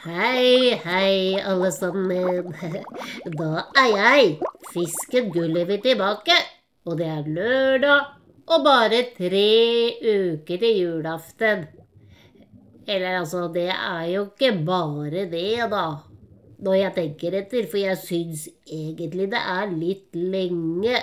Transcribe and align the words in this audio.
Hei, 0.00 0.80
hei, 0.80 1.36
alle 1.44 1.68
sammen. 1.76 2.46
Da 3.36 3.66
er 3.76 3.90
jeg, 3.92 4.30
fisken 4.72 5.28
Gulliver, 5.34 5.76
tilbake. 5.84 6.38
Og 6.88 6.96
det 6.96 7.08
er 7.12 7.28
lørdag 7.28 8.06
og 8.48 8.64
bare 8.64 9.02
tre 9.18 9.50
uker 10.00 10.62
til 10.62 10.78
julaften. 10.78 11.66
Eller 12.88 13.18
altså, 13.18 13.44
det 13.52 13.66
er 13.74 14.06
jo 14.14 14.24
ikke 14.30 14.54
bare 14.64 15.26
det, 15.34 15.68
da. 15.74 15.84
Når 16.64 16.78
jeg 16.80 16.96
tenker 16.96 17.38
etter, 17.42 17.68
for 17.68 17.82
jeg 17.84 18.00
syns 18.00 18.48
egentlig 18.64 19.28
det 19.36 19.44
er 19.52 19.76
litt 19.76 20.16
lenge. 20.16 20.96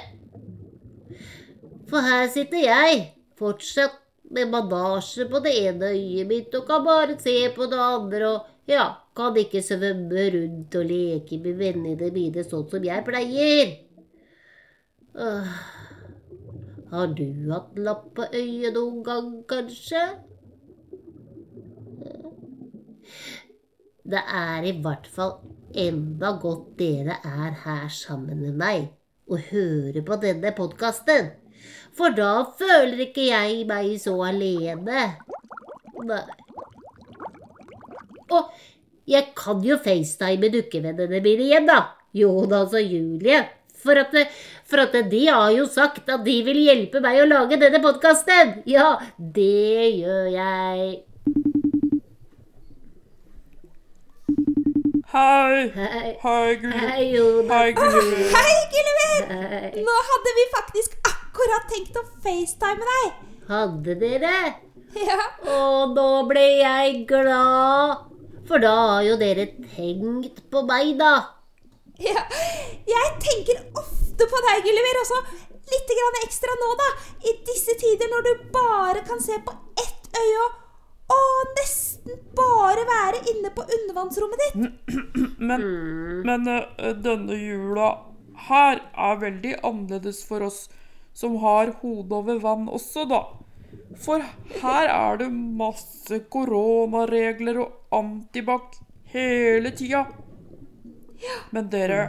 For 1.85 2.01
her 2.01 2.25
sitter 2.33 2.65
jeg, 2.65 3.07
fortsatt 3.37 4.01
med 4.33 4.49
bandasje 4.51 5.29
på 5.29 5.45
det 5.45 5.57
ene 5.69 5.93
øyet 5.93 6.33
mitt, 6.33 6.53
og 6.57 6.65
kan 6.65 6.81
bare 6.83 7.21
se 7.21 7.43
på 7.53 7.69
det 7.69 7.79
andre, 7.93 8.35
og 8.35 8.53
ja, 8.67 8.85
kan 9.15 9.37
ikke 9.39 9.63
svømme 9.63 10.27
rundt 10.33 10.75
og 10.75 10.85
leke 10.89 11.39
med 11.43 11.59
vennene 11.59 12.11
mine 12.13 12.43
sånn 12.45 12.67
som 12.69 12.83
jeg 12.83 13.05
pleier. 13.07 13.75
Åh. 15.17 15.57
Har 16.87 17.07
du 17.17 17.49
hatt 17.51 17.79
lapp 17.83 18.05
på 18.15 18.25
øyet 18.31 18.75
noen 18.75 19.01
gang, 19.03 19.31
kanskje? 19.49 20.03
Det 24.07 24.21
er 24.23 24.63
i 24.63 24.71
hvert 24.83 25.07
fall 25.11 25.33
enda 25.75 26.31
godt 26.39 26.77
dere 26.79 27.17
er 27.27 27.57
her 27.65 27.89
sammen 27.91 28.39
med 28.39 28.55
meg 28.61 28.87
og 29.27 29.49
hører 29.49 29.99
på 30.07 30.19
denne 30.23 30.53
podkasten. 30.55 31.33
For 31.97 32.15
da 32.15 32.45
føler 32.59 33.07
ikke 33.09 33.27
jeg 33.33 33.65
meg 33.67 33.97
så 33.99 34.15
alene. 34.29 35.07
Nei. 36.07 36.23
Og 38.31 38.49
jeg 39.07 39.29
kan 39.37 39.61
jo 39.63 39.77
facetime 39.79 40.49
dukkevennene 40.51 41.21
mine 41.23 41.45
igjen, 41.47 41.69
da. 41.69 41.83
Jonas 42.17 42.73
og 42.75 42.83
Julie. 42.83 43.43
For 43.77 43.99
at, 44.01 44.15
for 44.67 44.81
at 44.83 44.95
de 45.11 45.19
har 45.29 45.51
jo 45.53 45.67
sagt 45.69 46.09
at 46.09 46.23
de 46.25 46.37
vil 46.43 46.57
hjelpe 46.65 46.99
meg 47.03 47.21
å 47.21 47.27
lage 47.29 47.59
denne 47.61 47.79
podkasten. 47.83 48.57
Ja, 48.67 48.95
det 49.17 50.01
gjør 50.01 50.31
jeg. 50.33 51.03
Hei. 55.13 55.71
Hei. 55.75 56.17
Hei, 56.21 56.55
Gulliver. 56.61 56.89
Hei, 56.89 57.05
Jonas. 57.13 57.51
Hei, 57.53 57.71
Gulliver. 57.77 58.33
Hei, 58.35 58.57
Gulliver! 58.73 59.21
Hei. 59.31 59.85
Nå 59.87 59.95
hadde 60.09 60.33
vi 60.39 60.45
faktisk 60.57 60.97
akkurat 61.07 61.69
tenkt 61.71 61.95
å 62.01 62.03
facetime 62.25 62.89
deg. 62.91 63.13
Hadde 63.47 63.95
dere? 64.01 64.35
Ja, 64.97 65.19
Og 65.53 65.95
nå 65.95 66.09
ble 66.29 66.43
jeg 66.59 67.01
glad. 67.09 68.06
For 68.47 68.63
da 68.63 68.73
har 68.93 69.03
jo 69.07 69.17
dere 69.19 69.49
tenkt 69.75 70.45
på 70.51 70.63
meg, 70.67 70.93
da. 70.99 71.13
ja. 71.99 72.23
Jeg 72.87 73.09
tenker 73.23 73.59
ofte 73.75 74.27
på 74.31 74.43
deg, 74.45 74.63
Gulliver. 74.65 75.01
Også 75.01 75.19
litt 75.73 75.91
grann 75.99 76.21
ekstra 76.23 76.55
nå, 76.61 76.69
da. 76.79 76.87
I 77.27 77.35
disse 77.49 77.75
tider 77.81 78.11
når 78.13 78.27
du 78.27 78.47
bare 78.55 79.03
kan 79.07 79.19
se 79.23 79.39
på 79.43 79.55
ett 79.83 80.07
øye 80.15 80.45
og, 80.45 80.63
og 81.17 81.51
nesten 81.59 82.17
bare 82.37 82.83
være 82.87 83.23
inne 83.33 83.51
på 83.55 83.65
undervannsrommet 83.67 84.45
ditt. 84.45 84.95
Men, 85.47 85.61
men 86.25 86.47
eh, 86.49 86.95
denne 86.97 87.35
jula 87.37 87.91
her 88.47 88.79
er 88.81 89.19
veldig 89.21 89.51
annerledes 89.61 90.23
for 90.25 90.41
oss 90.47 90.63
som 91.17 91.35
har 91.43 91.75
hodet 91.83 92.15
over 92.17 92.39
vann 92.41 92.65
også, 92.73 93.05
da. 93.09 93.19
For 93.97 94.21
her 94.61 94.89
er 94.93 95.17
det 95.21 95.29
masse 95.33 96.19
koronaregler 96.33 97.61
og 97.63 97.97
antibac 97.97 98.77
hele 99.13 99.71
tida. 99.77 100.05
Men 101.51 101.69
dere, 101.73 102.01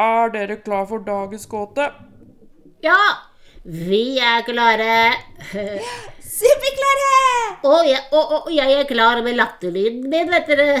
er 0.00 0.32
dere 0.32 0.60
klar 0.64 0.86
for 0.88 1.04
dagens 1.04 1.46
gåte? 1.50 1.90
Ja, 2.82 3.00
vi 3.64 4.18
er 4.18 4.46
klare. 4.46 5.12
Superklare! 6.40 7.16
Og 7.68 7.82
jeg, 7.84 8.00
og, 8.16 8.32
og 8.38 8.52
jeg 8.54 8.78
er 8.78 8.88
klar 8.88 9.20
med 9.24 9.36
latterlyden 9.36 10.08
min, 10.08 10.30
vet 10.32 10.48
dere. 10.48 10.78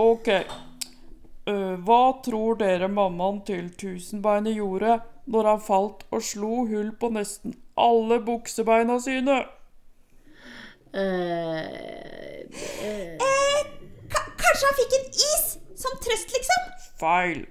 Ok. 0.00 0.28
Eh, 0.30 1.72
hva 1.82 2.02
tror 2.24 2.58
dere 2.60 2.86
mammaen 2.88 3.40
til 3.48 3.72
Tusenbeinet 3.74 4.54
gjorde 4.54 5.00
når 5.30 5.48
han 5.50 5.64
falt 5.64 6.04
og 6.14 6.22
slo 6.24 6.62
hull 6.70 6.92
på 7.00 7.10
nesten 7.16 7.56
alle 7.86 8.20
buksebeina 8.26 8.98
sine? 9.00 9.38
Uh, 10.90 11.00
uh. 12.82 13.12
Eh, 13.26 13.60
ka 14.10 14.24
kanskje 14.40 14.66
han 14.66 14.78
fikk 14.80 14.96
en 14.98 15.06
is 15.14 15.44
som 15.78 16.00
trøst, 16.04 16.32
liksom? 16.34 16.64
Feil. 17.00 17.44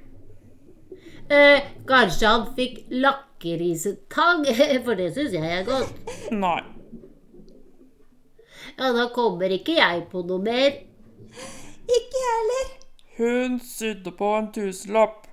eh, 1.30 1.70
kanskje 1.88 2.28
han 2.28 2.50
fikk 2.58 2.82
lakrisetang, 2.92 4.44
for 4.86 5.00
det 5.00 5.14
syns 5.16 5.38
jeg 5.38 5.56
er 5.60 5.64
godt. 5.68 6.12
Nei. 6.32 6.60
Ja, 8.80 8.92
da 8.96 9.08
kommer 9.16 9.52
ikke 9.52 9.78
jeg 9.80 10.06
på 10.12 10.22
noe 10.28 10.44
mer. 10.44 10.84
Ikke 11.90 12.22
jeg 12.22 12.36
heller. 12.36 12.70
Hun 13.20 13.58
sydde 13.64 14.12
på 14.16 14.36
en 14.38 14.52
tusenlapp. 14.56 15.29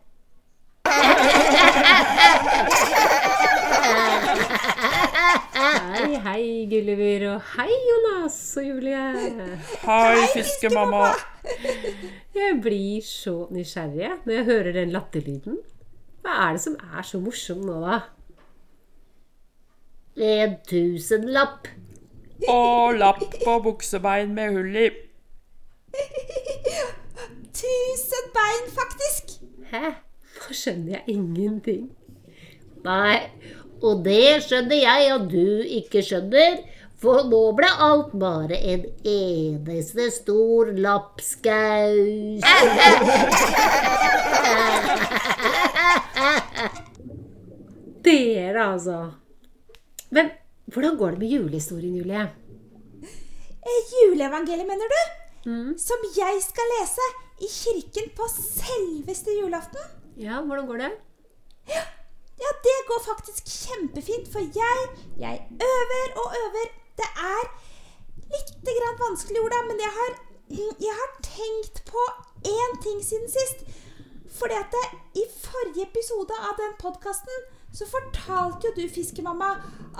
Hei, 5.56 6.18
hei, 6.22 6.66
Gulliver, 6.70 7.22
og 7.34 7.40
hei, 7.56 7.72
Jonas 7.90 8.36
og 8.60 8.64
Julie. 8.68 9.04
Hei, 9.82 10.26
fiskemamma. 10.34 11.08
Jeg 12.36 12.58
blir 12.62 13.02
så 13.06 13.46
nysgjerrig 13.54 14.10
når 14.26 14.32
jeg 14.34 14.44
hører 14.50 14.72
den 14.76 14.94
latterlyden. 14.94 15.58
Hva 16.22 16.36
er 16.46 16.56
det 16.56 16.62
som 16.66 16.76
er 16.76 17.06
så 17.06 17.20
morsom 17.22 17.64
nå, 17.66 17.80
da? 17.86 17.98
En 20.16 20.56
tusenlapp. 20.68 21.68
Og 22.48 22.96
lapp 23.00 23.22
på 23.42 23.58
buksebein 23.64 24.34
med 24.36 24.56
hull 24.56 24.80
i. 24.86 24.88
Tusen 27.56 28.34
bein, 28.36 28.66
faktisk. 28.78 29.38
Hæ? 29.72 30.05
Nå 30.46 30.54
skjønner 30.54 30.92
jeg 30.92 31.02
ingenting. 31.10 31.86
Nei, 32.86 33.16
og 33.82 34.04
det 34.04 34.44
skjønner 34.44 34.78
jeg 34.78 35.08
at 35.10 35.24
du 35.32 35.64
ikke 35.78 36.02
skjønner. 36.06 36.60
For 37.02 37.26
nå 37.26 37.40
ble 37.58 37.66
alt 37.82 38.14
bare 38.16 38.56
en 38.70 38.84
eneste 39.02 40.06
stor 40.14 40.70
lapskaus. 40.70 42.46
Dere, 48.06 48.62
altså. 48.62 49.00
Men 50.14 50.30
hvordan 50.70 50.96
går 51.02 51.10
det 51.16 51.24
med 51.24 51.34
julehistorien, 51.34 51.98
Julie? 51.98 52.22
Eh, 53.66 53.92
juleevangeliet, 53.98 54.70
mener 54.70 54.94
du? 54.94 55.02
Som 55.82 56.06
jeg 56.14 56.40
skal 56.46 56.74
lese 56.78 57.12
i 57.42 57.50
kirken 57.50 58.10
på 58.16 58.30
selveste 58.30 59.34
julaften? 59.42 59.95
Ja, 60.16 60.40
hvordan 60.40 60.66
går 60.66 60.76
det? 60.76 60.92
Ja, 62.42 62.50
det 62.66 62.76
går 62.88 63.00
faktisk 63.10 63.48
kjempefint, 63.62 64.28
for 64.32 64.40
jeg, 64.40 64.78
jeg 65.18 65.36
øver 65.70 66.06
og 66.22 66.28
øver. 66.42 66.68
Det 67.00 67.08
er 67.34 67.42
litt 68.34 68.52
grann 68.78 69.00
vanskelig 69.08 69.40
ord, 69.42 69.52
da, 69.54 69.60
men 69.68 69.82
jeg 69.84 69.92
har, 69.98 70.16
jeg 70.88 70.94
har 71.00 71.12
tenkt 71.26 71.82
på 71.90 72.02
én 72.52 72.80
ting 72.86 73.04
siden 73.04 73.28
sist. 73.38 73.66
Fordi 74.38 74.56
at 74.62 74.72
det, 74.76 74.86
I 75.22 75.24
forrige 75.44 75.86
episode 75.90 76.34
av 76.48 76.58
den 76.60 76.74
podkasten 76.80 77.46
så 77.76 77.88
fortalte 77.88 78.68
jo 78.68 78.74
du, 78.76 78.84
fiskemamma, 78.88 79.50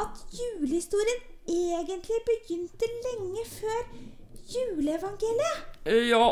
at 0.03 0.21
julehistorien 0.39 1.25
egentlig 1.47 2.21
begynte 2.29 2.89
lenge 3.07 3.45
før 3.53 3.81
juleevangeliet. 4.57 5.59
Ja, 6.09 6.27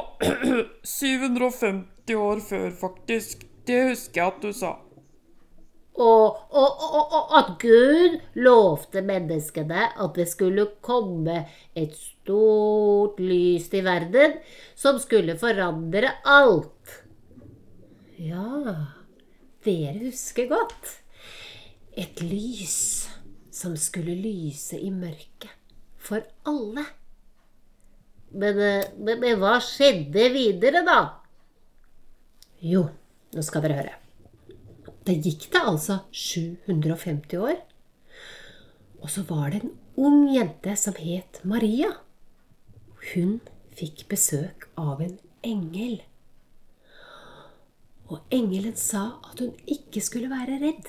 750 0.99 2.15
år 2.15 2.41
før, 2.49 2.71
faktisk. 2.81 3.45
Det 3.65 3.81
husker 3.91 4.21
jeg 4.21 4.33
at 4.33 4.43
du 4.43 4.53
sa. 4.57 4.73
Og, 5.95 6.41
og, 6.51 6.81
og, 6.83 7.13
og 7.15 7.35
at 7.39 7.51
Gud 7.63 8.17
lovte 8.35 9.03
menneskene 9.07 9.87
at 9.95 10.17
det 10.19 10.27
skulle 10.27 10.67
komme 10.83 11.45
et 11.79 11.95
stort 11.95 13.21
lys 13.23 13.69
til 13.71 13.87
verden 13.87 14.35
som 14.75 14.99
skulle 14.99 15.37
forandre 15.39 16.11
alt. 16.27 16.97
Ja, 18.19 18.75
dere 19.65 20.09
husker 20.09 20.51
godt. 20.51 20.97
Et 21.95 22.21
lys 22.27 23.07
som 23.55 23.79
skulle 23.79 24.17
lyse 24.19 24.75
i 24.75 24.91
mørket 24.91 25.53
for 25.95 26.27
alle. 26.51 26.85
Men, 28.35 28.59
eh, 28.59 28.91
men, 28.99 29.21
men 29.23 29.39
hva 29.39 29.61
skjedde 29.63 30.27
videre, 30.35 30.83
da? 30.83 30.99
Jo, 32.65 32.89
nå 33.35 33.43
skal 33.43 33.65
dere 33.65 33.79
høre. 33.81 33.95
Det 35.05 35.19
gikk 35.21 35.51
det 35.53 35.61
altså 35.61 35.99
750 36.15 37.37
år. 37.37 37.59
Og 39.05 39.11
så 39.13 39.25
var 39.29 39.51
det 39.53 39.61
en 39.63 39.75
ung 40.01 40.29
jente 40.33 40.77
som 40.81 40.97
het 40.97 41.43
Maria. 41.45 41.91
Hun 43.13 43.41
fikk 43.77 44.07
besøk 44.09 44.69
av 44.81 45.03
en 45.05 45.19
engel. 45.45 45.99
Og 48.09 48.23
engelen 48.33 48.77
sa 48.81 49.19
at 49.29 49.43
hun 49.43 49.53
ikke 49.69 50.01
skulle 50.05 50.33
være 50.33 50.61
redd. 50.63 50.89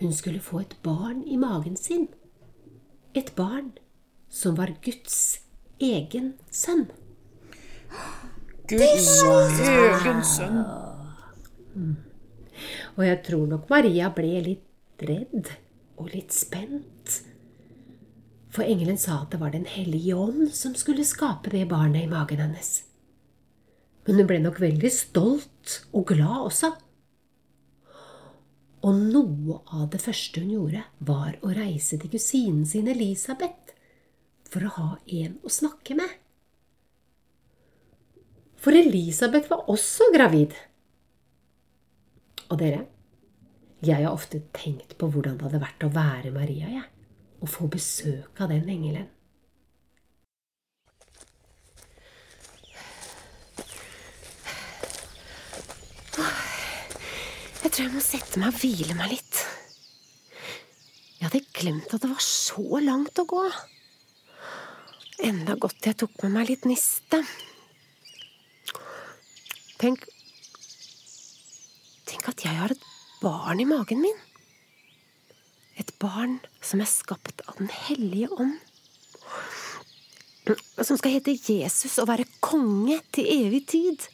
Hun 0.00 0.14
skulle 0.14 0.40
få 0.40 0.62
et 0.62 0.78
barn 0.84 1.26
i 1.26 1.36
magen 1.36 1.76
sin. 1.76 2.08
Et 3.12 3.34
barn 3.36 3.74
som 4.30 4.56
var 4.56 4.78
Guds 4.84 5.42
egen 5.82 6.34
sønn. 6.48 6.88
Guds 8.68 9.22
egen 9.64 10.18
sønn. 10.28 10.58
Og 12.98 13.04
jeg 13.06 13.20
tror 13.24 13.46
nok 13.48 13.70
Maria 13.72 14.10
ble 14.12 14.42
litt 14.44 15.04
redd 15.08 15.48
og 15.96 16.10
litt 16.12 16.34
spent. 16.36 17.14
For 18.52 18.68
engelen 18.68 19.00
sa 19.00 19.22
at 19.22 19.32
det 19.32 19.40
var 19.40 19.54
Den 19.54 19.64
hellige 19.70 20.16
ånd 20.16 20.52
som 20.52 20.76
skulle 20.76 21.06
skape 21.08 21.54
det 21.54 21.64
barnet 21.70 22.04
i 22.04 22.10
magen 22.12 22.42
hennes. 22.44 22.82
Men 24.04 24.20
hun 24.20 24.28
ble 24.28 24.38
nok 24.44 24.60
veldig 24.60 24.92
stolt 24.92 25.80
og 25.92 26.12
glad 26.12 26.50
også. 26.50 26.72
Og 28.84 29.00
noe 29.00 29.62
av 29.72 29.88
det 29.96 30.04
første 30.04 30.44
hun 30.44 30.52
gjorde, 30.52 30.84
var 31.00 31.40
å 31.40 31.56
reise 31.56 31.96
til 31.96 32.12
kusinen 32.12 32.68
sin 32.68 32.88
Elisabeth 32.92 33.72
for 34.48 34.64
å 34.64 34.76
ha 34.76 34.90
en 35.08 35.40
å 35.40 35.52
snakke 35.52 35.96
med. 35.96 36.18
For 38.58 38.74
Elisabeth 38.74 39.50
var 39.50 39.68
også 39.70 40.10
gravid. 40.14 40.54
Og 42.48 42.58
dere, 42.58 42.86
jeg 43.84 44.02
har 44.02 44.10
ofte 44.10 44.40
tenkt 44.56 44.96
på 44.98 45.06
hvordan 45.12 45.36
det 45.38 45.46
hadde 45.46 45.62
vært 45.62 45.84
å 45.86 45.92
være 45.94 46.32
Maria, 46.34 46.70
jeg. 46.72 46.88
Og 47.38 47.50
få 47.52 47.68
besøk 47.70 48.40
av 48.42 48.50
den 48.50 48.66
engelen. 48.72 49.06
Jeg 57.62 57.70
tror 57.70 57.84
jeg 57.84 57.94
må 57.94 58.02
sette 58.02 58.40
meg 58.42 58.50
og 58.50 58.58
hvile 58.58 58.96
meg 58.98 59.12
litt. 59.12 59.42
Jeg 61.18 61.28
hadde 61.28 61.44
glemt 61.54 61.92
at 61.94 62.02
det 62.02 62.10
var 62.10 62.24
så 62.24 62.80
langt 62.82 63.22
å 63.22 63.28
gå. 63.28 63.44
Enda 65.28 65.54
godt 65.58 65.86
jeg 65.86 65.98
tok 66.00 66.24
med 66.24 66.34
meg 66.34 66.50
litt 66.50 66.66
niste. 66.66 67.22
Tenk 69.78 70.06
Tenk 72.08 72.30
at 72.32 72.42
jeg 72.42 72.56
har 72.56 72.72
et 72.72 72.86
barn 73.22 73.60
i 73.60 73.66
magen 73.68 74.00
min. 74.02 74.16
Et 75.78 75.90
barn 76.02 76.38
som 76.64 76.80
er 76.82 76.90
skapt 76.90 77.44
av 77.46 77.60
Den 77.60 77.70
hellige 77.86 78.30
ånd. 78.32 78.56
Som 80.80 80.96
skal 80.96 81.18
hete 81.18 81.36
Jesus 81.36 81.98
og 82.00 82.08
være 82.08 82.26
konge 82.40 82.96
til 83.12 83.28
evig 83.28 83.66
tid. 83.68 84.08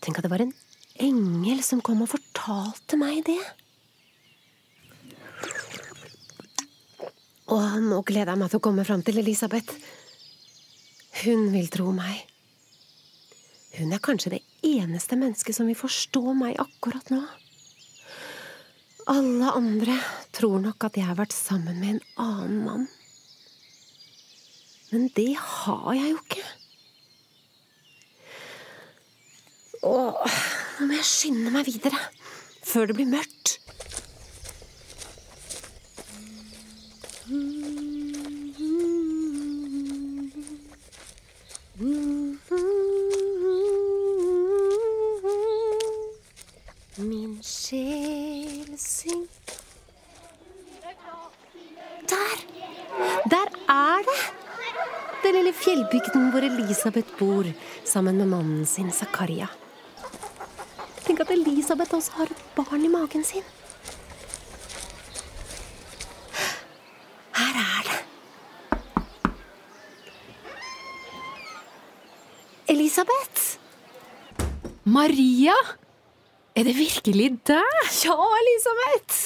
Tenk 0.00 0.18
at 0.18 0.26
det 0.26 0.32
var 0.32 0.42
en 0.44 0.54
engel 1.04 1.62
som 1.66 1.84
kom 1.84 2.02
og 2.04 2.14
fortalte 2.14 2.98
meg 2.98 3.22
det. 3.28 3.40
Og 7.54 7.80
nå 7.84 8.00
gleder 8.08 8.32
jeg 8.32 8.40
meg 8.40 8.50
til 8.50 8.62
å 8.62 8.64
komme 8.64 8.88
fram 8.88 9.04
til 9.04 9.20
Elisabeth. 9.20 9.76
Hun 11.22 11.50
vil 11.52 11.68
tro 11.72 11.92
meg. 11.94 12.33
Hun 13.74 13.94
er 13.94 14.02
kanskje 14.02 14.36
det 14.36 14.42
eneste 14.66 15.16
mennesket 15.18 15.56
som 15.56 15.66
vil 15.66 15.78
forstå 15.78 16.34
meg 16.38 16.58
akkurat 16.62 17.10
nå. 17.10 17.22
Alle 19.10 19.50
andre 19.52 19.96
tror 20.32 20.62
nok 20.62 20.86
at 20.86 20.96
jeg 20.96 21.08
har 21.08 21.18
vært 21.18 21.34
sammen 21.36 21.80
med 21.80 21.96
en 21.96 22.04
annen 22.24 22.60
mann. 22.64 22.86
Men 24.92 25.08
det 25.16 25.32
har 25.40 25.90
jeg 25.98 26.12
jo 26.12 26.20
ikke. 26.22 26.44
Åh, 29.84 30.38
nå 30.78 30.86
må 30.88 30.96
jeg 30.96 31.08
skynde 31.08 31.52
meg 31.52 31.66
videre, 31.68 31.98
før 32.64 32.88
det 32.88 32.96
blir 33.00 33.10
mørkt. 33.10 33.58
Min 46.96 47.42
sjel 47.42 48.78
syng 48.78 49.26
Der! 52.06 52.38
Der 53.30 53.48
er 53.68 53.98
det! 54.06 54.20
Den 55.24 55.34
lille 55.34 55.52
fjellbygden 55.52 56.30
hvor 56.30 56.38
Elisabeth 56.38 57.08
bor 57.18 57.44
sammen 57.84 58.16
med 58.16 58.26
mannen 58.26 58.66
sin 58.66 58.92
Zakaria. 58.92 59.46
Tenk 61.04 61.20
at 61.20 61.30
Elisabeth 61.30 61.94
også 61.94 62.12
har 62.12 62.30
et 62.30 62.44
barn 62.54 62.84
i 62.84 62.88
magen 62.88 63.24
sin. 63.24 63.42
Her 67.34 67.54
er 67.66 67.82
det. 67.90 68.04
Elisabeth! 72.68 73.58
Maria! 74.84 75.58
Er 76.54 76.68
det 76.68 76.76
virkelig 76.78 77.32
deg? 77.50 77.78
Ja, 78.04 78.14
Elisabeth! 78.38 79.16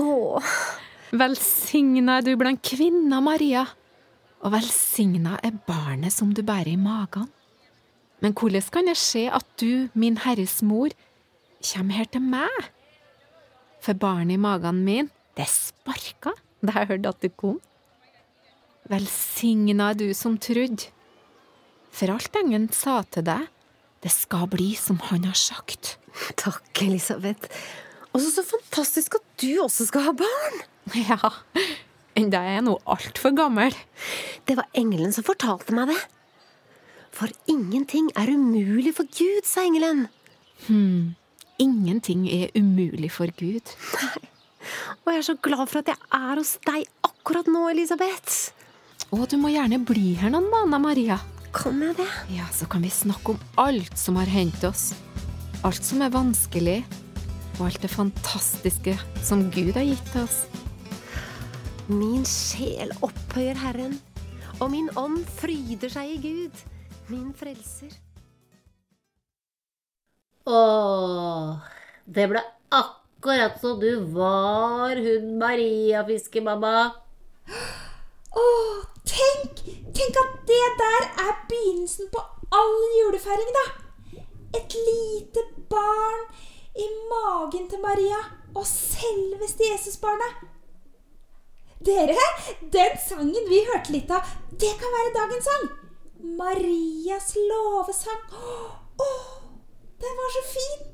Oh. 0.00 0.40
Velsigna 1.12 2.16
er 2.18 2.24
du 2.24 2.32
blant 2.40 2.62
kvinner, 2.64 3.20
Maria. 3.20 3.66
Og 4.40 4.54
velsigna 4.56 5.36
er 5.44 5.58
barnet 5.68 6.14
som 6.14 6.32
du 6.32 6.40
bærer 6.40 6.72
i 6.72 6.80
magen. 6.80 7.28
Men 8.24 8.32
hvordan 8.32 8.64
kan 8.72 8.88
det 8.88 8.96
skje 8.96 9.26
at 9.28 9.44
du, 9.60 9.90
min 9.92 10.16
Herres 10.24 10.62
mor, 10.64 10.88
kommer 11.60 12.00
her 12.00 12.08
til 12.08 12.24
meg? 12.24 12.72
For 13.84 13.92
barnet 13.92 14.38
i 14.38 14.40
magen 14.40 14.80
min, 14.88 15.12
det 15.36 15.50
sparka 15.52 16.32
da 16.64 16.78
jeg 16.80 16.94
hørte 16.94 17.12
at 17.12 17.20
du 17.20 17.28
kom. 17.28 17.58
Velsigna 18.88 19.92
er 19.92 20.00
du 20.00 20.08
som 20.16 20.40
trodde. 20.40 20.88
For 21.92 22.08
alt 22.10 22.40
engelen 22.40 22.70
sa 22.72 23.02
til 23.04 23.28
deg, 23.28 23.50
det 24.04 24.12
skal 24.12 24.46
bli 24.52 24.74
som 24.78 25.00
han 25.08 25.24
har 25.24 25.38
sagt. 25.38 25.96
Takk, 26.40 26.68
Elisabeth. 26.84 27.48
Og 28.14 28.22
så 28.22 28.44
fantastisk 28.46 29.16
at 29.18 29.24
du 29.42 29.56
også 29.64 29.88
skal 29.88 30.10
ha 30.10 30.12
barn! 30.16 30.60
Ja, 30.94 31.16
enda 32.14 32.42
jeg 32.44 32.58
er 32.60 32.64
nå 32.66 32.76
altfor 32.84 33.32
gammel. 33.34 33.74
Det 34.44 34.58
var 34.58 34.68
engelen 34.76 35.14
som 35.16 35.24
fortalte 35.26 35.74
meg 35.74 35.88
det. 35.90 35.98
For 37.14 37.32
ingenting 37.50 38.10
er 38.18 38.30
umulig 38.30 38.92
for 38.98 39.08
Gud, 39.08 39.48
sa 39.48 39.64
engelen. 39.64 40.04
Ingenting 41.62 42.26
er 42.28 42.52
umulig 42.58 43.10
for 43.16 43.32
Gud. 43.40 43.74
Nei. 43.96 44.28
Og 45.04 45.12
jeg 45.12 45.20
er 45.20 45.26
så 45.26 45.36
glad 45.44 45.68
for 45.68 45.80
at 45.82 45.90
jeg 45.92 45.98
er 46.16 46.38
hos 46.40 46.54
deg 46.68 46.86
akkurat 47.04 47.48
nå, 47.50 47.66
Elisabeth. 47.72 48.52
Og 49.12 49.26
du 49.30 49.36
må 49.40 49.50
gjerne 49.52 49.80
bli 49.84 50.14
her 50.20 50.32
noen 50.32 50.48
måneder, 50.52 50.82
Maria. 50.82 51.18
Kan 51.54 51.78
jeg 51.82 51.94
det? 51.96 52.10
Ja, 52.34 52.48
så 52.50 52.66
kan 52.66 52.82
vi 52.82 52.90
snakke 52.90 53.34
om 53.34 53.42
alt 53.62 53.94
som 53.98 54.16
har 54.18 54.26
hendt 54.26 54.64
oss. 54.66 54.88
Alt 55.64 55.86
som 55.86 56.02
er 56.02 56.12
vanskelig, 56.12 56.80
og 57.56 57.68
alt 57.68 57.84
det 57.84 57.92
fantastiske 57.92 58.96
som 59.22 59.46
Gud 59.54 59.76
har 59.78 59.86
gitt 59.86 60.16
oss. 60.18 60.44
Min 61.86 62.24
sjel 62.26 62.90
opphøyer 63.04 63.58
Herren, 63.60 63.94
og 64.58 64.72
min 64.72 64.90
ånd 64.98 65.22
fryder 65.38 65.92
seg 65.92 66.16
i 66.16 66.18
Gud, 66.24 66.64
min 67.12 67.30
frelser. 67.38 67.94
Åh, 70.44 71.54
det 72.04 72.26
ble 72.32 72.42
akkurat 72.74 73.56
som 73.62 73.78
du 73.80 73.92
var 74.16 74.98
hun 74.98 75.36
Maria, 75.38 76.02
fiskemamma. 76.08 76.90
Å, 78.34 78.46
tenk! 79.06 79.62
Tenk 79.94 80.18
at 80.22 80.32
det 80.48 80.64
der 80.80 81.04
er 81.24 81.36
begynnelsen 81.50 82.10
på 82.14 82.22
all 82.54 82.80
julefeiring, 82.98 83.52
da! 83.58 83.66
Et 84.58 84.74
lite 84.78 85.44
barn 85.70 86.24
i 86.78 86.88
magen 87.10 87.68
til 87.70 87.82
Maria 87.82 88.20
og 88.54 88.66
selveste 88.66 89.66
Jesusbarnet. 89.66 90.42
Dere, 91.84 92.16
den 92.72 92.98
sangen 93.02 93.48
vi 93.50 93.60
hørte 93.68 93.92
litt 93.92 94.10
av, 94.14 94.26
det 94.50 94.72
kan 94.80 94.94
være 94.98 95.14
dagens 95.18 95.48
sang. 95.50 95.64
Marias 96.38 97.34
lovesang. 97.36 98.22
Å, 99.04 99.10
den 100.00 100.20
var 100.20 100.36
så 100.38 100.44
fin! 100.48 100.86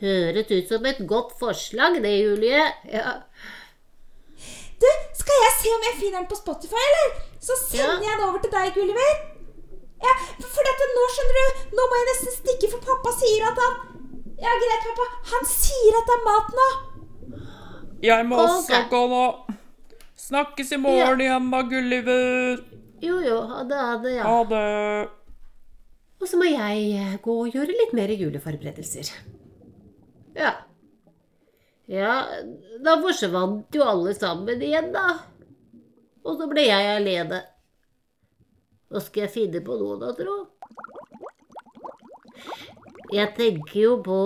Høres 0.00 0.50
ut 0.50 0.72
som 0.72 0.88
et 0.90 1.04
godt 1.08 1.36
forslag, 1.38 2.00
det, 2.02 2.16
Julie. 2.18 2.64
Ja. 2.90 3.20
Du, 4.82 4.88
skal 5.16 5.38
jeg 5.44 5.52
se 5.60 5.72
om 5.76 5.84
jeg 5.88 5.96
finner 6.00 6.18
den 6.20 6.28
på 6.30 6.36
Spotify, 6.38 6.80
eller? 6.90 7.14
Så 7.40 7.56
sender 7.60 7.94
Ja. 8.02 8.10
jeg 8.10 8.18
den 8.18 8.24
over 8.28 8.40
til 8.42 8.50
deg, 8.54 8.72
Gulliver. 8.74 9.14
Ja, 10.04 10.12
for 10.42 10.66
dette, 10.68 10.88
nå 10.96 11.04
skjønner 11.14 11.38
du, 11.38 11.62
nå 11.78 11.84
må 11.90 11.98
jeg 12.00 12.08
nesten 12.10 12.34
stikke, 12.38 12.70
for 12.74 12.80
pappa 12.90 13.12
sier 13.20 13.46
at 13.50 13.60
han 13.64 13.74
Ja, 14.44 14.50
greit, 14.60 14.82
pappa. 14.90 15.04
Han 15.30 15.46
sier 15.48 15.94
at 16.00 16.08
det 16.10 16.14
er 16.18 16.24
mat 16.26 16.48
nå. 16.58 16.68
Jeg 18.04 18.26
må 18.28 18.36
også 18.42 18.80
gå 18.90 19.02
nå. 19.08 19.22
Snakkes 20.24 20.72
i 20.74 20.78
morgen 20.82 21.20
igjen 21.22 21.46
da, 21.52 21.60
Gulliver. 21.70 22.58
Jo, 23.04 23.20
jo, 23.24 23.38
ha 23.48 23.62
det, 23.68 23.78
ha 23.78 23.96
det, 24.02 24.12
ja. 24.18 24.24
Ha 24.26 24.44
det. 24.50 25.08
Og 26.20 26.28
så 26.28 26.38
må 26.40 26.46
jeg 26.48 26.84
eh, 26.98 27.16
gå 27.24 27.32
og 27.44 27.52
gjøre 27.54 27.74
litt 27.78 27.92
mer 27.96 28.12
juleforberedelser. 28.16 29.10
Ja. 30.36 30.52
Ja, 31.86 32.24
da 32.80 32.96
forsvant 33.02 33.76
jo 33.76 33.84
alle 33.84 34.14
sammen 34.16 34.62
igjen, 34.62 34.92
da. 34.94 35.18
Og 36.24 36.38
så 36.38 36.48
ble 36.48 36.64
jeg 36.64 36.88
alene. 36.96 37.42
Hva 38.88 39.02
skal 39.04 39.26
jeg 39.26 39.34
finne 39.34 39.60
på 39.64 39.76
nå, 39.76 39.90
da, 40.00 40.14
tro? 40.16 40.38
Jeg 43.12 43.34
tenker 43.36 43.80
jo 43.80 43.96
på 44.04 44.18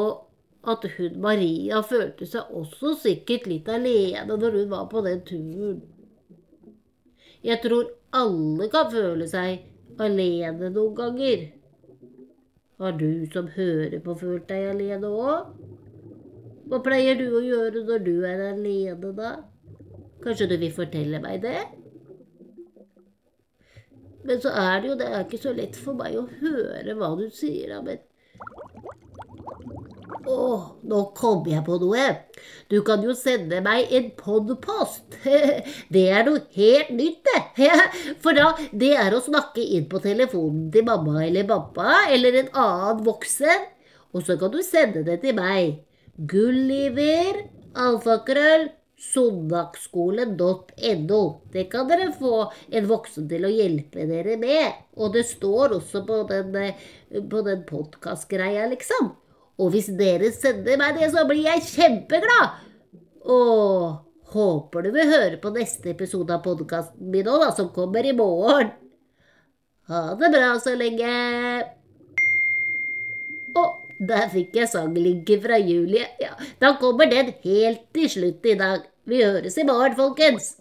at 0.69 0.85
hun 0.97 1.19
Maria 1.23 1.81
følte 1.83 2.27
seg 2.29 2.53
også 2.55 2.95
sikkert 3.03 3.47
litt 3.51 3.69
alene 3.73 4.37
når 4.39 4.59
hun 4.61 4.71
var 4.71 4.87
på 4.93 5.03
den 5.07 5.23
turen. 5.27 5.81
Jeg 7.43 7.63
tror 7.65 7.91
alle 8.15 8.69
kan 8.73 8.91
føle 8.93 9.27
seg 9.31 9.65
alene 9.99 10.71
noen 10.71 10.95
ganger. 10.99 11.49
Har 12.79 12.95
du 13.01 13.27
som 13.33 13.51
hører 13.57 13.99
på 14.05 14.15
følt 14.21 14.47
deg 14.51 14.71
alene 14.77 15.11
òg? 15.11 15.58
Hva 16.69 16.81
pleier 16.85 17.17
du 17.17 17.27
å 17.33 17.41
gjøre 17.41 17.85
når 17.89 18.03
du 18.05 18.15
er 18.29 18.43
alene, 18.51 19.13
da? 19.17 19.37
Kanskje 20.25 20.49
du 20.51 20.59
vil 20.61 20.75
fortelle 20.75 21.21
meg 21.23 21.41
det? 21.45 21.63
Men 24.29 24.43
så 24.43 24.53
er 24.53 24.83
det 24.83 24.91
jo 24.91 24.99
det 25.01 25.09
er 25.09 25.25
ikke 25.25 25.41
så 25.41 25.55
lett 25.57 25.79
for 25.81 25.97
meg 25.97 26.19
å 26.19 26.27
høre 26.43 26.97
hva 26.99 27.15
du 27.17 27.29
sier, 27.33 27.73
da, 27.73 27.81
men 27.85 28.05
Å, 30.29 30.41
nå 30.85 30.99
kom 31.17 31.47
jeg 31.49 31.63
på 31.65 31.79
noe. 31.81 32.03
Du 32.69 32.83
kan 32.85 33.01
jo 33.01 33.15
sende 33.17 33.63
meg 33.65 33.89
en 33.97 34.11
podpost. 34.19 35.17
Det 35.95 36.03
er 36.13 36.27
noe 36.27 36.43
helt 36.53 36.91
nytt, 36.93 37.25
det. 37.25 37.71
For 38.23 38.37
da, 38.37 38.51
det 38.77 38.93
er 39.01 39.17
å 39.17 39.23
snakke 39.25 39.65
inn 39.65 39.89
på 39.89 40.03
telefonen 40.05 40.69
til 40.75 40.85
mamma 40.85 41.23
eller 41.25 41.49
pappa 41.49 42.03
eller 42.13 42.43
en 42.43 42.53
annen 42.53 43.05
voksen, 43.09 43.69
og 44.13 44.29
så 44.29 44.37
kan 44.37 44.53
du 44.53 44.61
sende 44.67 45.07
det 45.07 45.23
til 45.25 45.39
meg. 45.39 45.88
Gulliver, 46.19 47.45
alfakrøll, 47.79 48.73
søndagsskolen.no. 48.99 51.21
Det 51.53 51.71
kan 51.71 51.87
dere 51.87 52.11
få 52.19 52.51
en 52.75 52.89
voksen 52.91 53.29
til 53.31 53.45
å 53.47 53.51
hjelpe 53.53 54.03
dere 54.11 54.35
med. 54.41 54.73
Og 54.99 55.13
det 55.15 55.23
står 55.29 55.77
også 55.77 56.03
på 56.09 56.17
den, 56.33 56.57
eh, 56.57 56.75
på 57.23 57.43
den 57.47 57.63
podkastgreia, 57.69 58.67
liksom. 58.67 59.13
Og 59.59 59.71
hvis 59.71 59.87
dere 59.99 60.33
sender 60.35 60.77
meg 60.79 60.95
det, 60.99 61.11
så 61.15 61.27
blir 61.29 61.45
jeg 61.47 61.63
kjempeglad. 61.71 62.49
Og 63.23 63.95
håper 64.35 64.83
du 64.83 64.91
vil 64.91 65.13
høre 65.13 65.37
på 65.39 65.51
neste 65.55 65.91
episode 65.91 66.35
av 66.35 66.43
podkasten 66.43 67.11
min 67.11 67.27
òg, 67.27 67.41
da, 67.47 67.51
som 67.55 67.69
kommer 67.71 68.05
i 68.05 68.13
morgen. 68.13 68.71
Ha 69.89 70.15
det 70.19 70.31
bra 70.35 70.59
så 70.59 70.75
lenge. 70.75 71.78
Der 73.99 74.29
fikk 74.31 74.55
jeg 74.55 74.71
sanglinken 74.71 75.41
fra 75.43 75.59
Julie. 75.59 76.07
Ja, 76.23 76.37
da 76.63 76.77
kommer 76.79 77.11
den 77.11 77.33
helt 77.43 77.89
til 77.95 78.11
slutt 78.13 78.47
i 78.47 78.55
dag. 78.59 78.87
Vi 79.09 79.25
høres 79.25 79.59
i 79.59 79.67
morgen, 79.67 79.97
folkens. 79.99 80.53